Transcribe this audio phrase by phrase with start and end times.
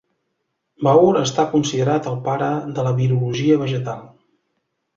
[0.87, 4.05] Baur està considerat el pare de la virologia vegetal.